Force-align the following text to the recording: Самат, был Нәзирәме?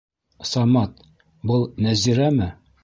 Самат, 0.51 1.05
был 1.51 1.69
Нәзирәме? 1.89 2.55